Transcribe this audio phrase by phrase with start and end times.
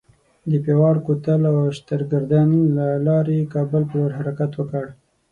[0.51, 4.85] د پیواړ کوتل او شترګردن له لارې کابل پر لور حرکت وکړ.